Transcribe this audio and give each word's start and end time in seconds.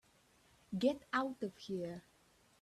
Get 0.79 1.03
out 1.13 1.43
of 1.43 1.55
here. 1.57 2.01